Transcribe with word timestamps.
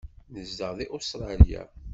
Nezdeɣ 0.33 0.71
deg 0.79 0.89
Ustṛalya. 0.97 1.63